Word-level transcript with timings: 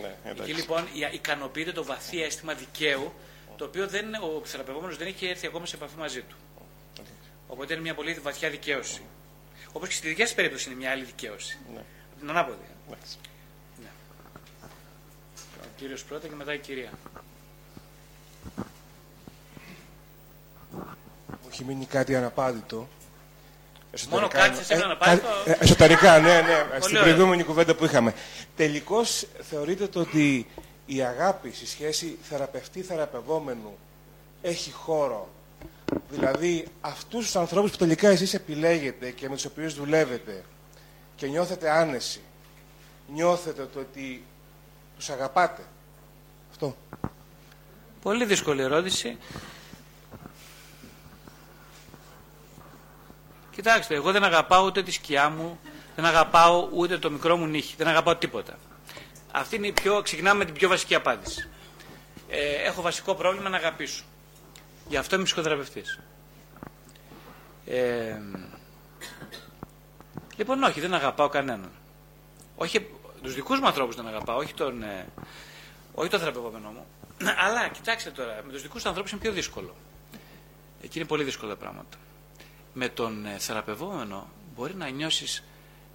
Ναι, 0.00 0.14
Εκεί 0.30 0.52
λοιπόν 0.52 0.84
ικανοποιείται 1.12 1.72
το 1.72 1.84
βαθύ 1.84 2.22
αίσθημα 2.22 2.54
δικαίου, 2.54 3.12
το 3.56 3.64
οποίο 3.64 3.88
δεν, 3.88 4.14
ο 4.14 4.40
θεραπευόμενος 4.44 4.96
δεν 4.96 5.06
έχει 5.06 5.26
έρθει 5.26 5.46
ακόμα 5.46 5.66
σε 5.66 5.76
επαφή 5.76 5.96
μαζί 5.96 6.20
του. 6.22 6.36
Οπότε 7.48 7.72
είναι 7.72 7.82
μια 7.82 7.94
πολύ 7.94 8.14
βαθιά 8.14 8.50
δικαίωση. 8.50 9.02
Όπως 9.72 9.88
και 9.88 9.94
στη 9.94 10.08
δικιά 10.08 10.26
σας 10.26 10.34
περίπτωση 10.34 10.68
είναι 10.68 10.78
μια 10.78 10.90
άλλη 10.90 11.04
δικαίωση. 11.04 11.58
Ναι. 11.74 11.80
Την 12.18 12.30
ανάποδη. 12.30 12.58
Ναι. 12.88 13.88
Ο 15.62 15.66
κύριος 15.76 16.04
πρώτα 16.04 16.28
και 16.28 16.34
μετά 16.34 16.54
η 16.54 16.58
κυρία. 16.58 16.90
Μου 21.28 21.48
έχει 21.50 21.64
μείνει 21.64 21.86
κάτι 21.86 22.16
αναπάντητο. 22.16 22.88
Μόνο 24.10 24.28
κάτι 24.28 24.64
σε 24.64 24.74
να 24.74 24.96
πάει. 24.96 25.20
Ε, 25.44 25.52
εσωτερικά, 25.58 26.18
ναι, 26.18 26.40
ναι. 26.40 26.64
Πολύ 26.68 26.82
στην 26.82 26.96
ωραία. 26.96 27.12
προηγούμενη 27.12 27.42
κουβέντα 27.42 27.74
που 27.74 27.84
είχαμε. 27.84 28.14
Τελικώς 28.56 29.26
θεωρείτε 29.50 29.86
το 29.86 30.00
ότι 30.00 30.46
η 30.86 31.02
αγάπη 31.02 31.52
στη 31.54 31.66
σχέση 31.66 32.18
θεραπευτή-θεραπευόμενου 32.22 33.78
έχει 34.42 34.70
χώρο; 34.70 35.28
Δηλαδή, 36.10 36.66
αυτούς 36.80 37.24
τους 37.24 37.36
ανθρώπους 37.36 37.70
που 37.70 37.76
τελικά 37.76 38.08
εσείς 38.08 38.34
επιλέγετε 38.34 39.10
και 39.10 39.28
με 39.28 39.34
τους 39.34 39.44
οποίους 39.44 39.74
δουλεύετε 39.74 40.44
και 41.16 41.26
νιώθετε 41.26 41.70
άνεση, 41.70 42.20
νιώθετε 43.14 43.68
το 43.72 43.80
ότι 43.80 44.24
τους 44.96 45.10
αγαπάτε; 45.10 45.62
Αυτό. 46.50 46.76
Πολύ 48.02 48.24
δύσκολη 48.24 48.62
ερώτηση. 48.62 49.16
Κοιτάξτε, 53.56 53.94
εγώ 53.94 54.12
δεν 54.12 54.24
αγαπάω 54.24 54.64
ούτε 54.64 54.82
τη 54.82 54.90
σκιά 54.90 55.28
μου, 55.28 55.60
δεν 55.94 56.04
αγαπάω 56.04 56.68
ούτε 56.72 56.98
το 56.98 57.10
μικρό 57.10 57.36
μου 57.36 57.46
νύχι, 57.46 57.74
δεν 57.76 57.86
αγαπάω 57.86 58.16
τίποτα. 58.16 58.58
Αυτή 59.32 59.56
είναι 59.56 59.66
η 59.66 59.72
πιο, 59.72 60.02
ξεκινάμε 60.02 60.38
με 60.38 60.44
την 60.44 60.54
πιο 60.54 60.68
βασική 60.68 60.94
απάντηση. 60.94 61.48
Ε, 62.28 62.54
έχω 62.54 62.82
βασικό 62.82 63.14
πρόβλημα 63.14 63.48
να 63.48 63.56
αγαπήσω. 63.56 64.04
Γι' 64.88 64.96
αυτό 64.96 65.14
είμαι 65.14 65.24
ψυχοθεραπευτής. 65.24 66.00
Ε, 67.66 68.16
λοιπόν, 70.36 70.62
όχι, 70.62 70.80
δεν 70.80 70.94
αγαπάω 70.94 71.28
κανέναν. 71.28 71.70
Όχι, 72.56 72.90
τους 73.22 73.34
δικούς 73.34 73.60
μου 73.60 73.66
ανθρώπους 73.66 73.96
δεν 73.96 74.06
αγαπάω, 74.06 74.36
όχι 74.36 74.54
τον, 74.54 74.82
ε, 74.82 75.06
όχι 75.94 76.10
τον 76.10 76.18
θεραπευόμενό 76.18 76.70
μου. 76.70 76.86
Αλλά, 77.46 77.68
κοιτάξτε 77.68 78.10
τώρα, 78.10 78.42
με 78.46 78.52
τους 78.52 78.62
δικούς 78.62 78.76
τους 78.76 78.86
ανθρώπους 78.86 79.12
είναι 79.12 79.20
πιο 79.20 79.32
δύσκολο. 79.32 79.74
Εκεί 80.82 80.98
είναι 80.98 81.06
πολύ 81.06 81.24
δύσκολα 81.24 81.52
τα 81.52 81.58
πράγματα. 81.58 81.96
Με 82.78 82.88
τον 82.88 83.26
ε, 83.26 83.38
θεραπευόμενο 83.38 84.28
μπορεί 84.54 84.74
να 84.74 84.88
νιώσεις 84.88 85.42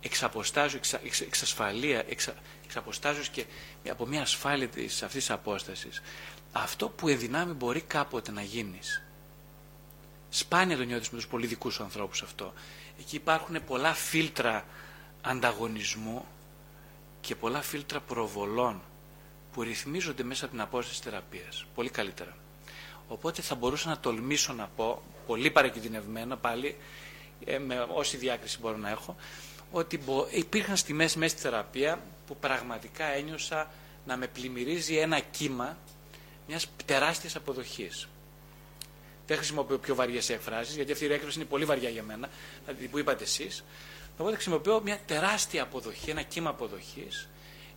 εξ 0.02 0.24
αποστάσεως, 0.24 0.74
εξ, 0.74 0.94
εξ, 0.94 1.22
εξασφαλεία, 1.22 2.04
εξ, 2.10 2.28
εξ 2.64 2.76
αποστάσεως 2.76 3.30
και 3.30 3.46
από 3.90 4.06
μια 4.06 4.22
ασφάλεια 4.22 4.68
της, 4.68 5.04
αυτής 5.04 5.20
της 5.26 5.32
απόστασης. 5.32 6.02
Αυτό 6.52 6.90
που 6.90 7.08
ενδυνάμει 7.08 7.54
μπορεί 7.54 7.82
κάποτε 7.82 8.32
να 8.32 8.42
γίνεις. 8.42 9.02
Σπάνια 10.30 10.78
το 10.78 10.84
νιώθεις 10.84 11.10
με 11.10 11.18
τους 11.18 11.28
πολύ 11.28 11.48
δικούς 11.48 11.74
σου 11.74 11.84
ανθρώπους 11.84 12.22
αυτό. 12.22 12.54
Εκεί 13.00 13.16
υπάρχουν 13.16 13.64
πολλά 13.66 13.94
φίλτρα 13.94 14.66
ανταγωνισμού 15.22 16.26
και 17.22 17.36
πολλά 17.36 17.62
φίλτρα 17.62 18.00
προβολών 18.00 18.82
που 19.54 19.62
ρυθμίζονται 19.62 20.24
μέσα 20.24 20.44
από 20.46 20.54
την 20.54 20.64
απόσταση 20.64 21.02
θεραπείας. 21.04 21.66
Πολύ 21.76 21.90
καλύτερα. 21.90 22.36
Οπότε 23.08 23.42
θα 23.42 23.56
μπορούσα 23.56 23.90
να 23.90 23.98
τολμήσω 24.00 24.54
να 24.54 24.68
πω, 24.76 25.02
πολύ 25.28 25.52
παρακινδυνευμένα 25.52 26.38
πάλι, 26.38 26.76
ε, 27.46 27.58
με 27.60 27.88
όση 27.94 28.18
διάκριση 28.18 28.58
μπορώ 28.62 28.78
να 28.78 28.90
έχω, 28.90 29.16
ότι 29.72 29.98
μπο, 29.98 30.28
υπήρχαν 30.32 30.78
στιγμές 30.78 31.16
μέσα 31.16 31.32
στη 31.32 31.42
θεραπεία 31.42 32.02
που 32.28 32.38
πραγματικά 32.38 33.06
ένιωσα 33.06 33.72
να 34.06 34.18
με 34.18 34.28
πλημμυρίζει 34.28 34.98
ένα 34.98 35.20
κύμα 35.20 35.78
μιας 36.48 36.68
τεράστιας 36.86 37.36
αποδοχής. 37.36 38.08
Δεν 39.28 39.38
χρησιμοποιώ 39.38 39.78
πιο 39.78 39.96
βαριές 39.96 40.30
εκφράσεις, 40.30 40.76
γιατί 40.76 40.92
αυτή 40.92 41.06
η 41.06 41.14
έκφραση 41.14 41.40
είναι 41.40 41.48
πολύ 41.48 41.66
βαριά 41.66 41.90
για 41.90 42.04
μένα, 42.04 42.30
δηλαδή 42.66 42.88
που 42.88 42.98
είπατε 43.00 43.24
εσείς. 43.24 43.64
Οπότε 44.18 44.34
χρησιμοποιώ 44.34 44.82
μια 44.82 45.00
τεράστια 45.06 45.64
αποδοχή, 45.64 46.10
ένα 46.10 46.22
κύμα 46.22 46.50
αποδοχής. 46.50 47.30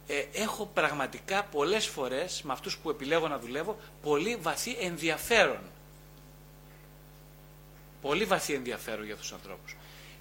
Ε, 0.06 0.24
έχω 0.32 0.70
πραγματικά 0.74 1.42
πολλές 1.44 1.86
φορές 1.86 2.42
με 2.42 2.52
αυτούς 2.52 2.78
που 2.78 2.90
επιλέγω 2.90 3.28
να 3.28 3.38
δουλεύω 3.38 3.76
πολύ 4.02 4.36
βαθύ 4.36 4.76
ενδιαφέρον. 4.80 5.60
Πολύ 8.04 8.24
βαθύ 8.24 8.54
ενδιαφέρον 8.54 9.04
για 9.04 9.16
τους 9.16 9.32
ανθρώπους. 9.32 9.76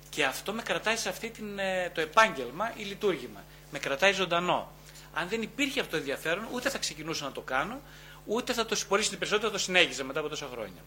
Και 0.09 0.25
αυτό 0.25 0.53
με 0.53 0.61
κρατάει 0.61 0.95
σε 0.95 1.09
αυτή 1.09 1.29
την, 1.29 1.59
ε, 1.59 1.91
το 1.93 2.01
επάγγελμα 2.01 2.71
ή 2.75 2.83
λειτουργήμα. 2.83 3.43
Με 3.71 3.79
κρατάει 3.79 4.11
ζωντανό. 4.11 4.71
Αν 5.13 5.27
δεν 5.27 5.41
υπήρχε 5.41 5.79
αυτό 5.79 5.91
το 5.91 5.97
ενδιαφέρον, 5.97 6.47
ούτε 6.51 6.69
θα 6.69 6.77
ξεκινούσα 6.77 7.25
να 7.25 7.31
το 7.31 7.41
κάνω, 7.41 7.81
ούτε 8.25 8.53
θα 8.53 8.65
το 8.65 8.75
συμπορήσει 8.75 9.17
περισσότερο, 9.17 9.47
θα 9.47 9.53
το 9.53 9.63
συνέχιζα 9.63 10.03
μετά 10.03 10.19
από 10.19 10.29
τόσα 10.29 10.47
χρόνια. 10.51 10.81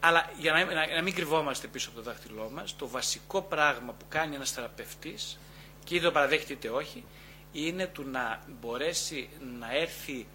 Αλλά 0.00 0.30
για 0.38 0.52
να, 0.52 0.64
να, 0.64 0.94
να 0.94 1.02
μην 1.02 1.14
κρυβόμαστε 1.14 1.66
πίσω 1.66 1.88
από 1.88 1.98
το 1.98 2.04
δάχτυλό 2.04 2.50
μας, 2.54 2.76
το 2.76 2.88
βασικό 2.88 3.42
πράγμα 3.42 3.92
που 3.92 4.04
κάνει 4.08 4.34
ένας 4.34 4.50
θεραπευτής, 4.50 5.38
και 5.84 5.94
είτε 5.94 6.04
το 6.04 6.12
παραδέχεται 6.12 6.52
είτε 6.52 6.68
όχι, 6.68 7.04
είναι 7.52 7.86
του 7.86 8.02
να 8.02 8.40
μπορέσει 8.60 9.28
να 9.58 9.76
έρθει 9.76 10.26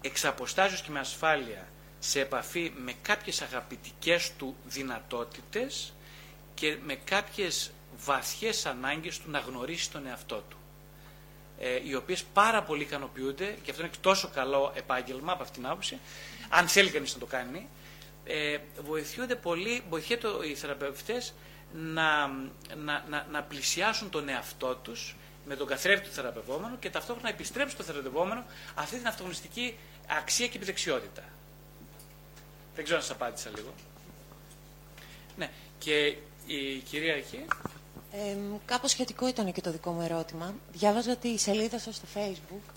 εξ 0.00 0.24
αποστάσεως 0.24 0.82
και 0.82 0.90
με 0.90 0.98
ασφάλεια 0.98 1.68
σε 2.08 2.20
επαφή 2.20 2.72
με 2.76 2.94
κάποιες 3.02 3.42
αγαπητικές 3.42 4.32
του 4.38 4.56
δυνατότητες 4.64 5.92
και 6.54 6.76
με 6.84 6.94
κάποιες 6.94 7.70
βαθιές 7.98 8.66
ανάγκες 8.66 9.18
του 9.18 9.30
να 9.30 9.38
γνωρίσει 9.38 9.90
τον 9.90 10.06
εαυτό 10.06 10.44
του. 10.48 10.56
Ε, 11.58 11.80
οι 11.88 11.94
οποίες 11.94 12.24
πάρα 12.24 12.62
πολύ 12.62 12.82
ικανοποιούνται, 12.82 13.56
και 13.62 13.70
αυτό 13.70 13.82
είναι 13.82 13.90
τόσο 14.00 14.28
καλό 14.34 14.72
επάγγελμα 14.76 15.32
από 15.32 15.42
αυτήν 15.42 15.62
την 15.62 15.70
άποψη, 15.70 15.98
αν 16.48 16.68
θέλει 16.68 16.90
κανείς 16.90 17.12
να 17.14 17.20
το 17.20 17.26
κάνει, 17.26 17.68
ε, 18.24 18.58
βοηθούνται 18.84 19.34
πολύ, 19.34 19.82
βοηθούνται 19.88 20.46
οι 20.48 20.54
θεραπευτές 20.54 21.34
να, 21.72 22.26
να, 22.76 23.04
να, 23.08 23.26
να 23.30 23.42
πλησιάσουν 23.42 24.10
τον 24.10 24.28
εαυτό 24.28 24.74
τους 24.74 25.16
με 25.46 25.56
τον 25.56 25.66
καθρέφτη 25.66 26.08
του 26.08 26.14
θεραπευόμενου 26.14 26.78
και 26.78 26.90
ταυτόχρονα 26.90 27.28
να 27.28 27.34
επιστρέψουν 27.34 27.72
στο 27.74 27.82
θεραπευόμενο 27.92 28.44
αυτή 28.74 28.96
την 28.96 29.06
αυτογνωστική 29.06 29.76
αξία 30.06 30.46
και 30.46 30.56
επιδεξιότητα. 30.56 31.22
Δεν 32.76 32.84
ξέρω 32.84 32.98
αν 33.00 33.04
σας 33.04 33.14
απάντησα 33.16 33.50
λίγο. 33.56 33.68
Ναι, 35.36 35.50
και 35.78 36.16
η 36.46 36.78
κυρία 36.78 37.14
εκεί. 37.14 37.44
Ε, 38.12 38.36
κάπως 38.64 38.90
σχετικό 38.90 39.28
ήταν 39.28 39.52
και 39.52 39.60
το 39.60 39.70
δικό 39.70 39.90
μου 39.90 40.00
ερώτημα. 40.00 40.54
Διάβαζα 40.72 41.16
τη 41.16 41.38
σελίδα 41.38 41.78
σας 41.78 41.96
στο 41.96 42.06
facebook 42.14 42.72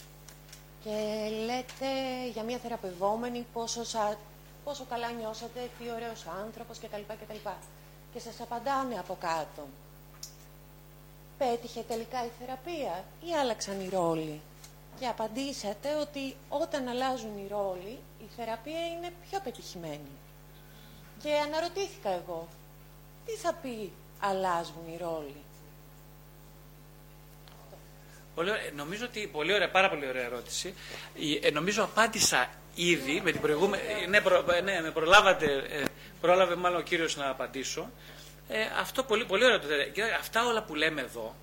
και 0.83 1.29
λέτε 1.45 1.87
για 2.33 2.43
μια 2.43 2.57
θεραπευόμενη 2.57 3.45
πόσο, 3.53 3.83
σα, 3.83 4.17
πόσο 4.63 4.85
καλά 4.89 5.11
νιώσατε, 5.11 5.69
τι 5.79 5.91
ωραίος 5.95 6.25
άνθρωπος 6.43 6.79
κτλ. 6.79 7.01
κτλ. 7.07 7.49
Και 8.13 8.19
σας 8.19 8.41
απαντάνε 8.41 8.99
από 8.99 9.17
κάτω. 9.19 9.67
Πέτυχε 11.37 11.81
τελικά 11.87 12.25
η 12.25 12.29
θεραπεία 12.39 13.03
ή 13.27 13.33
άλλαξαν 13.41 13.79
οι 13.81 13.89
ρόλοι; 13.89 14.41
Και 14.99 15.07
απαντήσατε 15.07 15.95
ότι 15.95 16.35
όταν 16.49 16.87
αλλάζουν 16.87 17.37
οι 17.37 17.47
ρόλοι, 17.49 17.99
η 18.19 18.25
θεραπεία 18.35 18.87
είναι 18.87 19.13
πιο 19.29 19.39
πετυχημένη. 19.43 20.11
Και 21.23 21.29
αναρωτήθηκα 21.45 22.09
εγώ, 22.09 22.47
τι 23.25 23.31
θα 23.31 23.53
πει 23.53 23.91
αλλάζουν 24.19 24.87
οι 24.93 24.97
ρόλοι. 25.01 25.35
Πολύ 28.35 28.49
ωραία. 28.49 28.71
Νομίζω 28.75 29.05
ότι 29.05 29.27
πολύ 29.27 29.53
ωραία, 29.53 29.69
πάρα 29.69 29.89
πολύ 29.89 30.07
ωραία 30.07 30.23
ερώτηση. 30.23 30.73
Η- 31.15 31.39
ε, 31.43 31.51
νομίζω 31.51 31.83
απάντησα 31.83 32.49
ήδη 32.75 33.21
με 33.23 33.31
την 33.31 33.41
προηγούμενη. 33.41 33.83
ε, 34.03 34.07
Ναι, 34.07 34.21
προ, 34.21 34.45
ε, 34.53 34.61
ναι, 34.61 34.81
με 34.81 34.91
προλάβατε, 34.91 35.45
ε, 35.69 35.83
πρόλαβε 36.21 36.55
μάλλον 36.55 36.79
ο 36.79 36.83
κύριος 36.83 37.15
να 37.17 37.29
απαντήσω. 37.29 37.89
Ε, 38.49 38.61
αυτό 38.79 39.03
πολύ, 39.03 39.25
πολύ 39.25 39.45
ωραίο 39.45 39.59
το 39.59 39.67
θέλετε. 39.67 39.89
Κοιτάξτε, 39.89 40.17
Αυτά 40.19 40.45
όλα 40.45 40.63
που 40.63 40.75
λέμε 40.75 41.01
εδώ, 41.01 41.35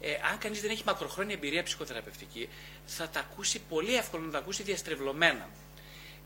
ε, 0.00 0.12
αν 0.30 0.38
κανείς 0.38 0.60
δεν 0.60 0.70
έχει 0.70 0.82
μακροχρόνια 0.86 1.34
εμπειρία 1.34 1.62
ψυχοθεραπευτική, 1.62 2.48
θα 2.86 3.08
τα 3.08 3.20
ακούσει 3.20 3.60
πολύ 3.68 3.96
εύκολα 3.96 4.24
να 4.24 4.30
τα 4.30 4.38
ακούσει 4.38 4.62
διαστρεβλωμένα. 4.62 5.48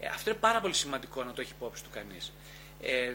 Ε, 0.01 0.07
αυτό 0.07 0.31
είναι 0.31 0.39
πάρα 0.39 0.61
πολύ 0.61 0.75
σημαντικό 0.75 1.25
να 1.25 1.33
το 1.33 1.41
έχει 1.41 1.53
υπόψη 1.53 1.83
του 1.83 1.91
κανείς. 1.93 2.33
Ε, 2.83 3.05
ε, 3.05 3.15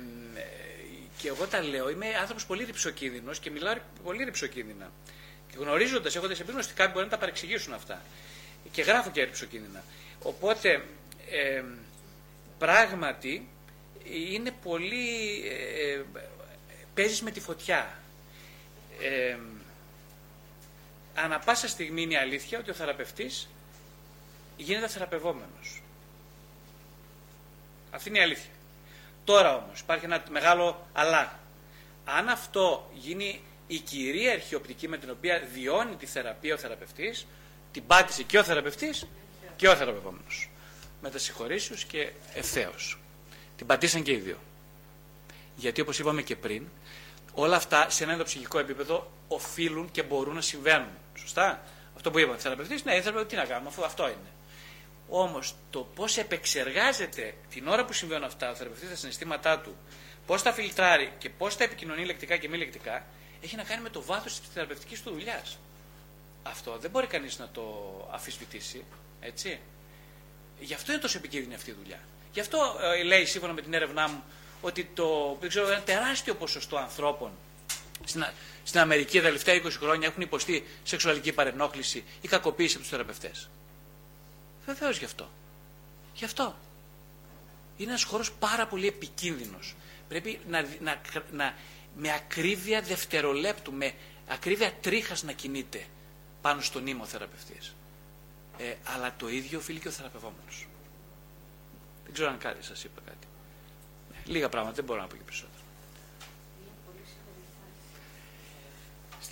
και 1.18 1.28
εγώ 1.28 1.48
τα 1.48 1.62
λέω, 1.62 1.90
είμαι 1.90 2.06
άνθρωπος 2.20 2.46
πολύ 2.46 2.64
ρηψοκίνδυνος 2.64 3.40
και 3.40 3.52
μιλάω 3.52 3.76
πολύ 4.04 4.24
ρηψοκίνδυνα. 4.24 4.92
Και 5.52 5.58
γνωρίζοντας, 5.60 6.16
έχοντας 6.16 6.40
επίγνωση 6.40 6.68
ότι 6.68 6.78
κάποιοι 6.78 6.92
μπορεί 6.94 7.06
να 7.06 7.12
τα 7.12 7.18
παρεξηγήσουν 7.18 7.74
αυτά. 7.74 8.02
Και 8.72 8.82
γράφω 8.82 9.10
και 9.12 9.24
ρηψοκίνδυνα. 9.24 9.84
Οπότε, 10.22 10.84
ε, 11.32 11.64
πράγματι, 12.58 13.48
είναι 14.32 14.52
πολύ. 14.64 15.44
Ε, 15.48 16.02
παίζεις 16.94 17.22
με 17.22 17.32
τη 17.32 17.40
φωτιά. 17.40 18.00
Ε, 19.02 19.38
ανα 21.15 21.39
πάσα 21.39 21.68
στιγμή 21.68 22.01
είναι 22.01 22.13
η 22.13 22.18
αλήθεια 22.18 22.60
ότι 22.60 22.69
ο 22.69 22.74
θεραπευτής 22.74 23.48
γίνεται 24.57 24.88
θεραπευόμενος. 24.88 25.81
Αυτή 27.92 28.10
είναι 28.10 28.18
η 28.18 28.21
αλήθεια. 28.21 28.51
Τώρα 29.24 29.56
όμως 29.56 29.80
υπάρχει 29.80 30.06
ένα 30.06 30.24
μεγάλο 30.30 30.88
αλλά. 30.94 31.39
Αν 32.06 32.30
αυτό 32.30 32.92
γίνει 32.94 33.42
η 33.68 33.77
κυρίαρχη 33.80 34.56
οπτική 34.56 34.88
με 34.88 34.98
την 34.98 35.10
οποία 35.10 35.39
διώνει 35.54 35.95
τη 35.95 36.06
θεραπεία 36.06 36.54
ο 36.54 36.57
θεραπευτής, 36.57 37.25
Την 37.71 37.88
πάτησε 37.88 38.24
και 38.24 38.38
ο 38.38 38.44
θεραπευτής 38.44 39.07
και 39.56 39.68
ο 39.68 39.75
θεραπευόμενος. 39.75 40.50
Με 41.01 41.09
τα 41.09 41.18
συγχωρήσεως 41.18 41.86
και 41.86 42.12
ευθέως. 42.33 43.00
Την 43.57 43.66
πατήσαν 43.66 44.04
και 44.04 44.12
οι 44.12 44.18
δύο. 44.18 44.38
Γιατί 45.56 45.81
όπως 45.81 46.00
είπαμε 46.00 46.21
και 46.21 46.36
πριν, 46.36 46.68
όλα 47.33 47.56
αυτά 47.56 47.89
σε 47.89 48.04
ένα 48.04 48.12
ενδοψυχικό 48.12 48.59
επίπεδο 48.59 49.12
οφείλουν 49.27 49.92
και 49.92 50.04
μπορούν 50.04 50.36
να 50.36 50.42
συμβαίνουν. 50.42 50.89
Σωστά; 51.24 51.64
Αυτό 51.96 52.12
που 52.12 52.20
είπαμε, 52.20 52.38
θεραπευτής, 52.38 52.84
ναι, 52.84 53.02
θεραπευτής, 53.02 53.31
τι 53.31 53.36
να 53.36 53.46
κάνουμε, 53.46 53.70
αφού 53.70 53.86
αυτό 53.86 54.04
είναι. 54.08 54.31
Όμως 55.10 55.56
το 55.70 55.80
πώς 55.96 56.18
επεξεργάζεται 56.18 57.34
την 57.50 57.68
ώρα 57.68 57.86
που 57.86 57.94
συμβαίνουν 57.94 58.24
αυτά 58.24 58.52
ο 58.52 58.56
θεραπευτής 58.56 58.90
τα 58.90 58.96
συναισθήματά 58.96 59.60
του, 59.60 59.75
πώς 60.25 60.42
τα 60.42 60.54
φιλτράρει 60.54 61.14
και 61.18 61.30
πώς 61.30 61.58
τα 61.58 61.64
επικοινωνεί 61.64 62.06
λεκτικά 62.06 62.38
και 62.38 62.50
μη 62.50 62.58
λεκτικά, 62.58 63.06
έχει 63.42 63.56
να 63.56 63.64
κάνει 63.64 63.81
με 63.81 63.90
το 63.90 64.02
βάθος 64.02 64.40
της 64.40 64.50
θεραπευτικής 64.54 65.04
του 65.04 65.12
δουλειάς. 65.12 65.58
Αυτό 66.44 66.78
δεν 66.78 66.90
μπορεί 66.92 67.08
κανείς 67.08 67.40
να 67.40 67.48
το 67.50 67.64
αφισβητήσει. 68.12 68.84
Έτσι. 69.19 69.60
Γι' 70.60 70.74
αυτό 70.74 70.92
είναι 70.92 71.02
τόσο 71.02 71.18
επικίνδυνη 71.18 71.54
αυτή 71.54 71.69
η 71.69 71.76
δουλειά. 71.81 72.00
Γι' 72.34 72.40
αυτό 72.40 72.76
ε, 72.81 73.04
λέει 73.04 73.26
σύμφωνα 73.26 73.54
με 73.54 73.62
την 73.62 73.74
έρευνά 73.74 74.08
μου 74.08 74.24
ότι 74.62 74.90
το, 74.94 75.38
δεν 75.40 75.50
ξέρω, 75.50 75.68
ένα 75.68 75.81
τεράστιο 75.81 76.36
ποσοστό 76.36 76.78
ανθρώπων 76.78 77.31
στην, 78.06 78.25
στην 78.63 78.80
Αμερική 78.80 79.18
τα 79.18 79.24
τελευταία 79.24 79.62
20 79.63 79.69
χρόνια 79.72 80.07
έχουν 80.07 80.22
υποστεί 80.22 80.66
σεξουαλική 80.84 81.31
παρενόχληση 81.34 82.04
ή 82.22 82.28
κακοποίηση 82.28 82.74
από 82.74 82.81
τους 82.81 82.90
θεραπευτές. 82.92 83.50
Βεβαίως 84.66 84.98
γι' 84.98 85.06
αυτό. 85.06 85.30
Γι' 86.16 86.25
αυτό. 86.25 86.56
Είναι 87.78 87.90
ένας 87.90 88.04
χώρος 88.04 88.31
πάρα 88.31 88.68
πολύ 88.68 88.88
επικίνδυνος. 88.88 89.75
Πρέπει 90.07 90.40
να, 90.50 90.66
να, 90.81 91.01
να, 91.31 91.56
με 91.95 92.13
ακρίβεια 92.13 92.81
δευτερολέπτου, 92.81 93.74
με 93.74 93.94
ακρίβεια 94.28 94.74
τρίχας 94.81 95.24
να 95.24 95.31
κινείται 95.31 95.86
πάνω 96.42 96.62
στον 96.62 96.88
ήμο 96.88 97.06
θεραπευτής. 97.06 97.75
Ε, 98.57 98.74
αλλά 98.84 99.13
το 99.18 99.30
ίδιο 99.30 99.60
οφείλει 99.60 99.80
και 99.80 99.88
ο 99.88 99.92
θεραπευόμενος. 99.92 100.68
Δεν 102.04 102.13
ξέρω 102.13 102.30
αν 102.30 102.38
κάτι 102.38 102.63
σας 102.63 102.84
είπα 102.84 103.01
κάτι. 103.06 103.28
Ε, 104.13 104.31
λίγα 104.31 104.50
πράγματα, 104.50 104.75
δεν 104.75 104.84
μπορώ 104.86 105.01
να 105.01 105.07
πω 105.07 105.16
και 105.16 105.24
περισσότερο. 105.24 105.53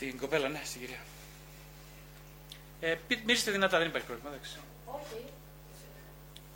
Στην 0.02 0.18
κοπέλα, 0.18 0.48
ναι, 0.50 0.62
στην 0.64 0.80
κυρία. 0.82 1.02
Ε, 2.80 2.96
μίληστε 3.26 3.52
δυνατά, 3.52 3.78
δεν 3.78 3.88
υπάρχει 3.88 4.08
πρόβλημα. 4.08 4.30
Εντάξει. 4.34 4.58
Όχι. 4.86 5.20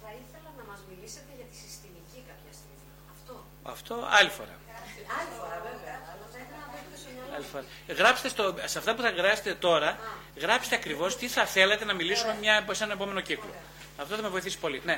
Θα 0.01 0.09
ήθελα 0.21 0.50
να 0.59 0.63
μας 0.71 0.80
μιλήσετε 0.89 1.31
για 1.39 1.47
τη 1.51 1.56
συστημική 1.63 2.19
κάποια 2.30 2.51
στιγμή. 2.59 2.88
Αυτό. 3.13 3.33
Αυτό 3.74 3.94
άλλη 4.19 4.31
φορά. 4.38 4.56
Άλλη 5.19 5.31
φορά 5.39 5.57
βέβαια. 5.69 5.97
Αλλά 6.12 6.25
θα 6.33 6.38
ήθελα 6.44 6.62
να 6.65 6.69
το 6.71 6.77
έχετε 6.80 6.97
στο 7.01 7.09
μυαλό. 7.15 7.36
Άλλη 7.36 7.47
φορά. 7.51 7.63
Γράψτε 8.00 8.27
στο, 8.33 8.44
σε 8.71 8.77
αυτά 8.81 8.92
που 8.95 9.01
θα 9.01 9.09
γράψετε 9.09 9.53
τώρα, 9.68 9.89
γράψτε 10.44 10.75
ακριβώς 10.75 11.18
τι 11.19 11.27
θα 11.27 11.45
θέλετε 11.45 11.83
να 11.86 11.94
μιλήσουμε 11.94 12.33
μια, 12.42 12.56
σε 12.71 12.83
ένα 12.83 12.94
επόμενο 12.94 13.21
κύκλο. 13.30 13.53
Αυτό 14.01 14.15
θα 14.15 14.21
με 14.21 14.30
βοηθήσει 14.36 14.57
πολύ. 14.57 14.81
Ναι. 14.86 14.97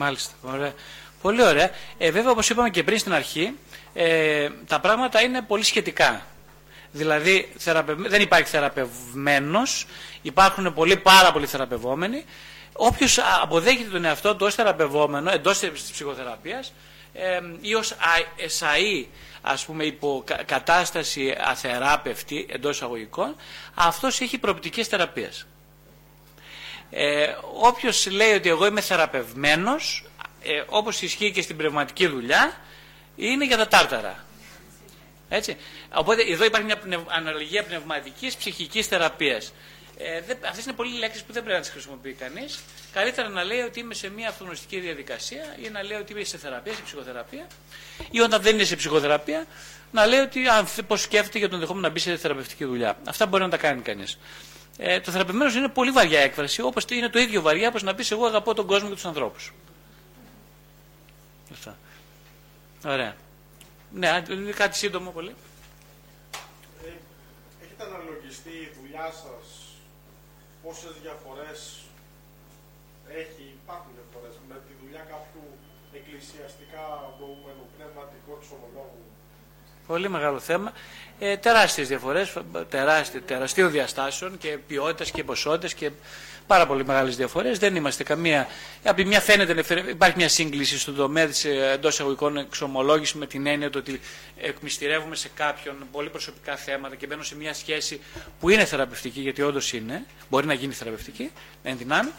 Μάλιστα. 0.00 0.32
Ωραία. 0.42 0.72
Πολύ 1.22 1.42
ωραία. 1.42 1.70
Ε, 1.98 2.10
βέβαια, 2.10 2.30
όπως 2.30 2.50
είπαμε 2.50 2.70
και 2.70 2.82
πριν 2.84 2.98
στην 2.98 3.12
αρχή, 3.12 3.54
ε, 3.94 4.48
τα 4.66 4.80
πράγματα 4.80 5.20
είναι 5.22 5.42
πολύ 5.42 5.62
σχετικά. 5.62 6.26
Δηλαδή, 6.92 7.52
θεραπευ... 7.58 7.98
δεν 8.00 8.20
υπάρχει 8.22 8.48
θεραπευμένος, 8.48 9.86
υπάρχουν 10.22 10.74
πολλοί 10.74 10.96
πάρα 10.96 11.32
πολλοί 11.32 11.46
θεραπευόμενοι. 11.46 12.24
Όποιος 12.72 13.18
α- 13.18 13.24
αποδέχεται 13.42 13.90
τον 13.90 14.04
εαυτό 14.04 14.36
του 14.36 14.46
ως 14.46 14.54
θεραπευόμενο 14.54 15.30
εντός 15.30 15.58
της 15.58 15.90
ψυχοθεραπείας 15.92 16.72
ε, 17.12 17.40
ή 17.60 17.74
ως 17.74 17.92
α- 17.92 17.96
εσαΐ, 18.36 19.04
ας 19.42 19.64
πούμε, 19.64 19.84
υπό 19.84 20.22
κα- 20.26 20.42
κατάσταση 20.46 21.34
αθεράπευτη 21.44 22.46
εντός 22.50 22.76
εισαγωγικών, 22.76 23.36
αυτός 23.74 24.20
έχει 24.20 24.38
προοπτικές 24.38 24.86
θεραπείας. 24.86 25.46
Ε, 26.90 27.26
όποιος 27.60 28.06
λέει 28.10 28.32
ότι 28.32 28.48
εγώ 28.48 28.66
είμαι 28.66 28.80
θεραπευμένος, 28.80 30.04
ε, 30.42 30.62
όπως 30.66 31.02
ισχύει 31.02 31.30
και 31.32 31.42
στην 31.42 31.56
πνευματική 31.56 32.06
δουλειά, 32.06 32.60
είναι 33.16 33.46
για 33.46 33.56
τα 33.56 33.68
τάρταρα. 33.68 34.24
Έτσι. 35.28 35.56
Οπότε 35.94 36.22
εδώ 36.22 36.44
υπάρχει 36.44 36.66
μια 36.66 36.78
πνευ... 36.78 37.00
αναλογία 37.08 37.64
πνευματικής 37.64 38.36
ψυχικής 38.36 38.86
θεραπείας. 38.86 39.52
Ε, 39.98 40.20
δεν... 40.20 40.38
Αυτές 40.48 40.64
είναι 40.64 40.72
πολλοί 40.72 40.98
λέξεις 40.98 41.22
που 41.22 41.32
δεν 41.32 41.42
πρέπει 41.42 41.56
να 41.56 41.62
τις 41.62 41.70
χρησιμοποιεί 41.72 42.12
κανείς. 42.12 42.60
Καλύτερα 42.92 43.28
να 43.28 43.44
λέει 43.44 43.60
ότι 43.60 43.80
είμαι 43.80 43.94
σε 43.94 44.10
μια 44.10 44.28
αυτογνωστική 44.28 44.78
διαδικασία 44.78 45.56
ή 45.62 45.68
να 45.68 45.82
λέει 45.82 45.98
ότι 45.98 46.12
είμαι 46.12 46.24
σε 46.24 46.38
θεραπεία, 46.38 46.72
σε 46.72 46.82
ψυχοθεραπεία 46.82 47.46
ή 48.10 48.20
όταν 48.20 48.42
δεν 48.42 48.54
είναι 48.54 48.64
σε 48.64 48.76
ψυχοθεραπεία 48.76 49.46
να 49.92 50.06
λέει 50.06 50.20
ότι 50.20 50.48
αν 50.48 50.66
πώς 50.86 51.00
σκέφτεται 51.00 51.38
για 51.38 51.48
τον 51.48 51.58
δεχόμενο 51.58 51.86
να 51.86 51.92
μπει 51.92 52.00
σε 52.00 52.16
θεραπευτική 52.16 52.64
δουλειά. 52.64 52.98
Αυτά 53.04 53.26
μπορεί 53.26 53.42
να 53.42 53.48
τα 53.48 53.56
κάνει 53.56 53.80
κανείς. 53.80 54.18
Ε, 54.82 55.00
το 55.00 55.10
θεραπευμένος 55.10 55.54
είναι 55.54 55.68
πολύ 55.68 55.90
βαριά 55.90 56.20
έκφραση, 56.20 56.62
όπως 56.62 56.84
είναι 56.90 57.08
το 57.08 57.18
ίδιο 57.18 57.40
βαριά 57.42 57.68
όπως 57.68 57.82
να 57.82 57.94
πεις 57.94 58.10
εγώ 58.10 58.26
αγαπώ 58.26 58.54
τον 58.54 58.66
κόσμο 58.66 58.88
και 58.88 58.94
τους 58.94 59.04
ανθρώπους. 59.04 59.52
Αυτά. 61.52 61.76
Ωραία. 62.86 63.16
Ναι, 63.92 64.08
αν- 64.08 64.54
κάτι 64.54 64.76
σύντομο 64.76 65.10
πολύ. 65.10 65.34
Ε, 66.84 66.90
έχετε 67.64 67.82
αναλογιστεί 67.88 68.50
η 68.66 68.68
δουλειά 68.80 69.06
σας 69.22 69.46
πόσες 70.62 70.92
διαφορές 71.02 71.58
έχει, 73.22 73.44
υπάρχουν 73.62 73.90
διαφορές 73.98 74.34
με 74.48 74.56
τη 74.66 74.72
δουλειά 74.82 75.02
κάποιου 75.14 75.44
εκκλησιαστικά 75.98 76.84
βοούμενου 77.18 77.64
πνευματικού 77.74 78.30
εξομολόγου. 78.38 79.04
Πολύ 79.90 80.08
μεγάλο 80.08 80.38
θέμα. 80.38 80.72
Ε, 81.18 81.36
τεράστιες 81.36 81.88
διαφορές, 81.88 82.36
τεράστι, 82.68 83.20
τεραστίων 83.20 83.70
διαστάσεων 83.70 84.38
και 84.38 84.58
ποιότητας 84.66 85.10
και 85.10 85.24
ποσότητας 85.24 85.74
και 85.74 85.90
πάρα 86.46 86.66
πολύ 86.66 86.84
μεγάλες 86.86 87.16
διαφορές. 87.16 87.58
Δεν 87.58 87.76
είμαστε 87.76 88.02
καμία... 88.04 88.46
Από 88.84 88.96
τη 88.96 89.04
μια 89.04 89.20
φαίνεται, 89.20 89.52
ελευθερία- 89.52 89.88
υπάρχει 89.88 90.16
μια 90.16 90.28
σύγκληση 90.28 90.78
στον 90.78 90.94
τομέα 90.96 91.26
της 91.26 91.44
ε, 91.44 91.70
εντός 91.72 91.92
εισαγωγικών 91.92 92.36
εξομολόγησης 92.36 93.14
με 93.14 93.26
την 93.26 93.46
έννοια 93.46 93.70
του 93.70 93.78
ότι 93.82 94.00
εκμυστηρεύουμε 94.36 95.16
σε 95.16 95.30
κάποιον 95.34 95.74
πολύ 95.92 96.08
προσωπικά 96.08 96.56
θέματα 96.56 96.94
και 96.94 97.06
μπαίνω 97.06 97.22
σε 97.22 97.36
μια 97.36 97.54
σχέση 97.54 98.00
που 98.40 98.48
είναι 98.48 98.64
θεραπευτική, 98.64 99.20
γιατί 99.20 99.42
όντως 99.42 99.72
είναι, 99.72 100.04
μπορεί 100.28 100.46
να 100.46 100.54
γίνει 100.54 100.72
θεραπευτική, 100.72 101.30
εν 101.62 101.76
δυνάμει, 101.78 102.10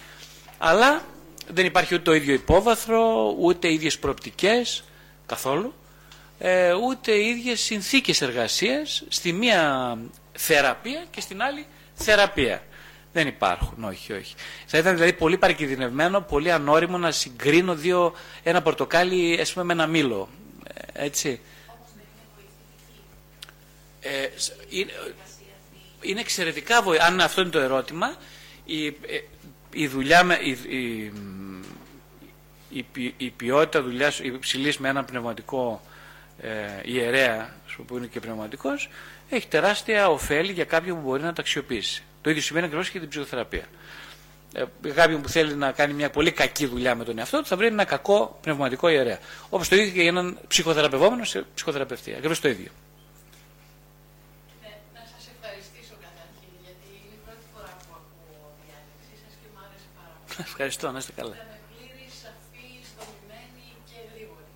αλλά 0.58 1.06
δεν 1.54 1.66
υπάρχει 1.66 1.94
ούτε 1.94 2.04
το 2.04 2.14
ίδιο 2.14 2.34
υπόβαθρο, 2.34 3.36
ούτε 3.40 3.72
ίδιες 3.72 4.00
προοπτικές, 4.00 4.84
καθόλου 5.26 5.74
ε, 6.44 6.74
ούτε 6.74 7.12
οι 7.12 7.28
ίδιες 7.30 7.62
συνθήκες 7.62 8.22
εργασίας 8.22 9.04
στη 9.08 9.32
μία 9.34 9.98
θεραπεία 10.34 11.06
και 11.12 11.22
στην 11.22 11.42
άλλη 11.42 11.66
θεραπεία. 11.94 12.64
Δεν 13.14 13.28
υπάρχουν, 13.28 13.84
όχι, 13.84 14.14
όχι. 14.14 14.36
Θα 14.66 14.78
ήταν 14.78 14.94
δηλαδή 14.94 15.14
πολύ 15.14 15.38
παρακινδυνευμένο, 15.38 16.22
πολύ 16.22 16.52
ανώριμο 16.52 16.98
να 16.98 17.12
συγκρίνω 17.12 17.76
δύο, 17.76 18.14
ένα 18.44 18.62
πορτοκάλι 18.62 19.40
ας 19.42 19.54
πούμε, 19.54 19.66
με 19.66 19.74
ένα 19.74 19.88
μήλο. 19.88 20.30
Ε, 20.94 21.06
έτσι. 21.06 21.40
Ε, 24.00 24.30
σ- 24.36 24.52
είναι, 24.70 24.92
είναι 26.02 26.20
εξαιρετικά 26.20 26.82
βοηθητικό. 26.82 27.14
Αν 27.14 27.20
αυτό 27.22 27.42
είναι 27.42 27.50
το 27.50 27.60
ερώτημα, 27.60 28.16
η, 28.66 28.86
ε, 28.86 28.94
η 29.74 29.88
δουλειά 29.88 30.24
με, 30.24 30.40
η, 30.42 30.50
η, 30.78 31.12
η, 32.70 32.84
ποι- 32.92 33.14
η 33.18 33.30
ποιότητα 33.30 33.82
δουλειάς 33.84 34.20
υψηλής 34.20 34.78
με 34.78 34.90
έναν 34.90 35.06
πνευματικό 35.06 35.82
ε, 35.86 35.90
ιερέα, 36.84 37.54
ας 37.66 37.74
πούμε, 37.74 37.88
που 37.88 37.98
είναι 37.98 38.06
και 38.06 38.20
πνευματικός, 38.20 38.90
έχει 39.30 39.48
τεράστια 39.48 40.10
ωφέλη 40.10 40.52
για 40.52 40.66
κάποιον 40.66 40.96
που 40.98 41.08
μπορεί 41.08 41.22
να 41.24 41.34
τα 41.34 41.42
αξιοποιήσει. 41.42 42.04
Το 42.22 42.30
ίδιο 42.30 42.42
σημαίνει 42.42 42.66
ακριβώς 42.66 42.86
και 42.86 42.92
για 42.92 43.02
την 43.02 43.10
ψυχοθεραπεία. 43.10 43.66
Ε, 44.54 44.64
για 44.84 44.94
κάποιον 44.94 45.22
που 45.22 45.30
θέλει 45.30 45.56
να 45.56 45.72
κάνει 45.72 45.94
μια 45.94 46.10
πολύ 46.10 46.32
κακή 46.32 46.66
δουλειά 46.66 46.96
με 46.96 47.04
τον 47.04 47.18
εαυτό 47.20 47.38
του, 47.42 47.46
θα 47.46 47.56
βρει 47.56 47.68
ένα 47.68 47.86
κακό 47.86 48.38
πνευματικό 48.42 48.88
ιερέα. 48.90 49.20
Όπως 49.50 49.68
το 49.68 49.76
ίδιο 49.76 49.92
και 49.94 50.02
για 50.02 50.10
έναν 50.10 50.40
ψυχοθεραπευόμενο 50.48 51.24
σε 51.24 51.46
ψυχοθεραπευτή. 51.56 52.14
Ακριβώς 52.14 52.40
το 52.40 52.48
ίδιο. 52.50 52.72
Ναι, 54.62 54.72
να 54.94 55.02
σας 55.14 55.24
ευχαριστήσω 55.34 55.96
καταρχήν, 56.06 56.54
γιατί 56.66 56.88
είναι 57.06 57.16
η 57.20 57.22
πρώτη 57.26 57.46
φορά 57.54 57.72
που 57.86 57.92
ακούω 58.00 58.44
διάλεξη 58.64 59.14
σας 59.24 59.34
και 59.42 59.48
μου 59.54 59.60
άρεσε 59.66 59.88
πάρα 60.00 60.16
πολύ. 60.26 60.48
Ευχαριστώ, 60.50 60.86
να 60.94 61.00
είστε 61.02 61.14
καλά. 61.20 61.36
Ήταν 61.36 61.60
πλήρη, 61.72 62.08
σαφή, 62.24 62.70
δομημένη 62.98 63.68
και 63.90 64.00
γρήγορη. 64.12 64.50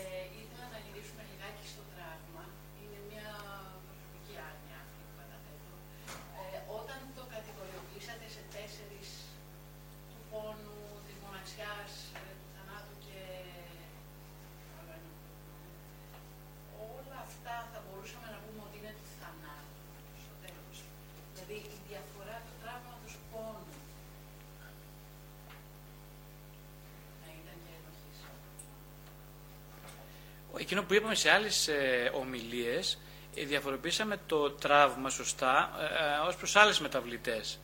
Ε, 0.00 0.02
ήθελα 0.40 0.66
να 0.74 0.78
γυρίσουμε 0.84 1.22
λιγάκι 1.30 1.64
στο 1.72 1.82
τραύμα. 1.94 2.44
Είναι 2.82 2.98
μια 3.10 3.26
προσωπική 3.86 4.34
άνοια 4.48 4.76
αυτή 4.84 5.00
που 5.06 5.14
καταθέτω. 5.20 5.72
Ε, 6.42 6.58
όταν 6.78 6.98
το 7.16 7.22
κατηγοριοποιήσατε 7.34 8.26
σε 8.34 8.42
τέσσερι 8.54 9.00
του 10.10 10.18
πόνου, 10.30 10.78
τη 11.06 11.12
μοναξιά, 11.22 11.74
του 12.38 12.48
θανάτου 12.54 12.94
και 13.06 13.20
του 14.64 14.74
οργανικού. 14.80 15.26
Όλα 16.96 17.18
αυτά 17.28 17.54
θα 17.72 17.78
μπορούσαμε 17.84 18.28
να 18.34 18.38
πούμε 18.44 18.60
ότι 18.66 18.76
είναι 18.80 18.92
του 19.00 19.08
θανάτου 19.20 19.82
στο 20.24 20.34
τέλος. 20.44 20.76
Δηλαδή 21.32 21.56
η 21.76 21.78
διαφορά 21.88 22.36
του 22.46 22.54
τραύματος 22.62 23.14
πόνου 23.30 23.74
να 27.22 27.28
ήταν 27.40 27.56
και 27.64 27.72
ενοχής. 27.78 28.18
Εκείνο 30.58 30.82
που 30.82 30.94
είπαμε 30.94 31.14
σε 31.14 31.30
άλλες 31.30 31.68
ε, 31.68 32.10
ομιλίες, 32.14 32.98
ε, 33.34 33.44
διαφοροποιήσαμε 33.44 34.18
το 34.26 34.50
τραύμα 34.50 35.10
σωστά 35.10 35.70
ε, 36.24 36.26
ως 36.28 36.36
προς 36.36 36.56
άλλες 36.56 36.80
μεταβλητές. 36.80 37.58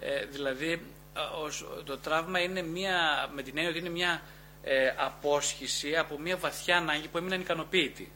Ε, 0.00 0.24
δηλαδή, 0.24 0.70
ε, 1.16 1.20
ως- 1.44 1.66
το 1.84 1.98
τραύμα 1.98 2.40
είναι 2.40 2.62
μια, 2.62 3.28
με 3.34 3.42
την 3.42 3.52
έννοια 3.56 3.70
ότι 3.70 3.78
είναι 3.78 3.88
μια 3.88 4.22
ε, 4.64 4.92
απόσχηση 4.96 5.96
από 5.96 6.18
μια 6.18 6.36
βαθιά 6.36 6.76
ανάγκη 6.76 7.08
που 7.08 7.18
έμειναν 7.18 7.40
ικανοποίητη. 7.40 8.12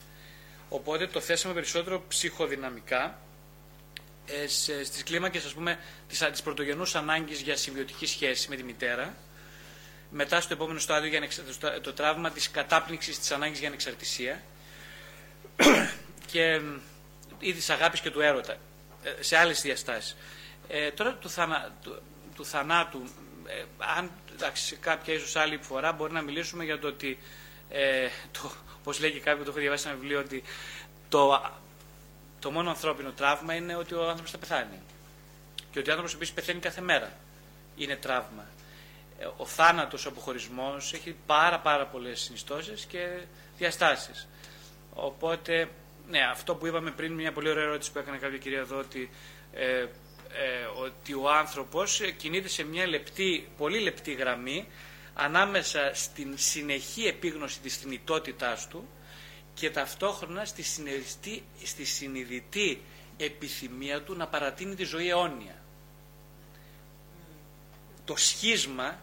Οπότε 0.68 1.06
το 1.06 1.20
θέσαμε 1.20 1.54
περισσότερο 1.54 2.04
ψυχοδυναμικά 2.08 3.18
ε, 4.26 4.46
σε, 4.46 4.84
στις 4.84 5.02
κλίμακες 5.02 5.44
ας 5.44 5.52
πούμε 5.52 5.78
της, 6.08 6.18
της 6.30 6.42
πρωτογενούς 6.42 6.94
ανάγκης 6.94 7.40
για 7.40 7.56
συμβιωτική 7.56 8.06
σχέση 8.06 8.48
με 8.48 8.56
τη 8.56 8.62
μητέρα 8.62 9.14
μετά 10.16 10.40
στο 10.40 10.52
επόμενο 10.54 10.78
στάδιο 10.78 11.08
για 11.08 11.18
ανεξα- 11.18 11.42
στο- 11.52 11.80
το 11.80 11.92
τραύμα 11.92 12.30
της 12.30 12.50
κατάπνιξης 12.50 13.18
της 13.18 13.30
ανάγκης 13.30 13.58
για 13.58 13.68
ανεξαρτησία 13.68 14.42
και 16.26 16.58
μ, 16.58 16.78
ή 17.38 17.52
της 17.54 17.70
αγάπης 17.70 18.00
και 18.00 18.10
του 18.10 18.20
έρωτα 18.20 18.52
ε, 19.02 19.22
σε 19.22 19.36
άλλες 19.36 19.60
διαστάσεις. 19.60 20.16
Ε, 20.68 20.90
τώρα 20.90 21.12
του, 21.12 21.30
θανα, 21.30 21.70
του, 21.82 22.02
του 22.34 22.44
θανάτου, 22.46 23.08
ε, 23.46 23.64
αν 23.98 24.10
εντάξει, 24.32 24.64
σε 24.64 24.76
κάποια 24.76 25.14
ίσως 25.14 25.36
άλλη 25.36 25.58
φορά 25.62 25.92
μπορεί 25.92 26.12
να 26.12 26.22
μιλήσουμε 26.22 26.64
για 26.64 26.78
το 26.78 26.86
ότι, 26.86 27.18
ε, 27.68 28.08
το, 28.32 28.52
όπως 28.78 29.00
λέει 29.00 29.10
και 29.12 29.20
κάποιο, 29.20 29.44
το 29.44 29.50
έχω 29.50 29.60
διαβάσει 29.60 29.82
σε 29.82 29.88
ένα 29.88 29.98
βιβλίο, 29.98 30.18
ότι 30.20 30.42
το, 31.08 31.50
το 32.40 32.50
μόνο 32.50 32.68
ανθρώπινο 32.70 33.10
τραύμα 33.10 33.54
είναι 33.54 33.76
ότι 33.76 33.94
ο 33.94 34.08
άνθρωπος 34.08 34.30
θα 34.30 34.38
πεθάνει. 34.38 34.80
Και 35.70 35.78
ότι 35.78 35.88
ο 35.88 35.92
άνθρωπος 35.92 36.14
επίσης 36.14 36.34
πεθαίνει 36.34 36.60
κάθε 36.60 36.80
μέρα. 36.80 37.12
Είναι 37.76 37.96
τραύμα. 37.96 38.46
Ε, 39.18 39.26
Ο 39.36 39.44
θάνατος, 39.46 40.06
ο 40.06 40.08
αποχωρισμός 40.08 40.92
έχει 40.92 41.16
πάρα 41.26 41.60
πάρα 41.60 41.86
πολλές 41.86 42.20
συνιστώσεις 42.20 42.84
και 42.84 43.20
διαστάσεις. 43.58 44.28
Οπότε, 44.94 45.68
ναι, 46.08 46.18
αυτό 46.30 46.54
που 46.54 46.66
είπαμε 46.66 46.90
πριν, 46.90 47.12
μια 47.12 47.32
πολύ 47.32 47.48
ωραία 47.48 47.64
ερώτηση 47.64 47.92
που 47.92 47.98
έκανε 47.98 48.16
κάποια 48.16 48.38
κυρία 48.38 48.58
εδώ, 48.58 48.78
ότι, 48.78 49.10
ε, 49.52 49.80
ε, 49.80 49.86
ότι 50.84 51.14
ο 51.14 51.30
άνθρωπος 51.30 52.00
ε, 52.00 52.10
κινείται 52.10 52.48
σε 52.48 52.62
μια 52.64 52.86
λεπτή, 52.86 53.48
πολύ 53.56 53.78
λεπτή 53.80 54.12
γραμμή 54.12 54.68
ανάμεσα 55.14 55.90
στην 55.94 56.38
συνεχή 56.38 57.06
επίγνωση 57.06 57.60
της 57.60 57.76
θνητότητάς 57.76 58.68
του 58.68 58.88
και 59.54 59.70
ταυτόχρονα 59.70 60.44
στη, 60.44 60.62
συνειδητή, 60.62 61.42
στη 61.64 61.84
συνειδητή 61.84 62.82
επιθυμία 63.16 64.02
του 64.02 64.14
να 64.16 64.26
παρατείνει 64.26 64.74
τη 64.74 64.84
ζωή 64.84 65.08
αιώνια. 65.08 65.62
Το 68.04 68.16
σχίσμα, 68.16 68.98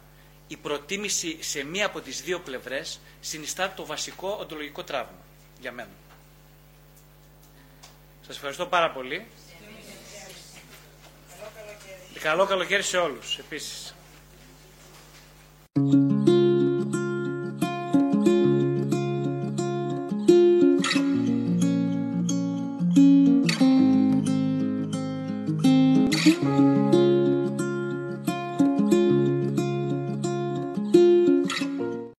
η 0.53 0.57
προτίμηση 0.57 1.37
σε 1.41 1.63
μία 1.63 1.85
από 1.85 2.01
τις 2.01 2.21
δύο 2.21 2.39
πλευρές 2.39 2.99
συνιστά 3.19 3.71
το 3.73 3.85
βασικό 3.85 4.37
οντολογικό 4.39 4.83
τραύμα 4.83 5.17
για 5.59 5.71
μένα. 5.71 5.89
Σας 8.25 8.35
ευχαριστώ 8.35 8.65
πάρα 8.65 8.91
πολύ. 8.91 9.25
Καλό 12.19 12.45
καλοκαίρι 12.45 12.83
σε 12.83 12.97
όλους 12.97 13.37
επίσης. 13.37 13.95